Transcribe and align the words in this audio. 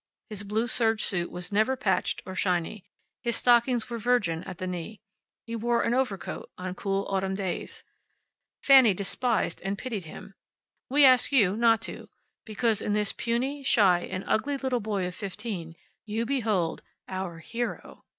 His 0.29 0.41
blue 0.41 0.67
serge 0.67 1.03
suit 1.03 1.29
was 1.29 1.51
never 1.51 1.75
patched 1.75 2.23
or 2.25 2.33
shiny. 2.33 2.83
His 3.21 3.35
stockings 3.35 3.87
were 3.87 3.99
virgin 3.99 4.43
at 4.45 4.57
the 4.57 4.65
knee. 4.65 4.99
He 5.45 5.55
wore 5.55 5.83
an 5.83 5.93
overcoat 5.93 6.49
on 6.57 6.73
cool 6.73 7.05
autumn 7.07 7.35
days. 7.35 7.83
Fanny 8.63 8.95
despised 8.95 9.61
and 9.61 9.77
pitied 9.77 10.05
him. 10.05 10.33
We 10.89 11.05
ask 11.05 11.31
you 11.31 11.55
not 11.55 11.83
to, 11.83 12.09
because 12.45 12.81
in 12.81 12.93
this 12.93 13.13
puny, 13.13 13.61
shy 13.63 13.99
and 13.99 14.23
ugly 14.25 14.57
little 14.57 14.79
boy 14.79 15.05
of 15.05 15.13
fifteen 15.13 15.75
you 16.03 16.25
behold 16.25 16.81
Our 17.07 17.37
Hero. 17.37 18.03